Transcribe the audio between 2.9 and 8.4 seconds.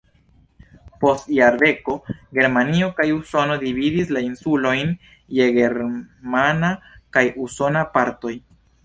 kaj Usono dividis la insulojn je germana kaj usona partoj.